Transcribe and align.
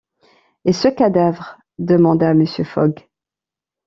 Et 0.65 0.73
ce 0.73 0.87
cadavre? 0.87 1.59
demanda 1.77 2.33
Mr. 2.33 2.63
Fogg. 2.63 3.07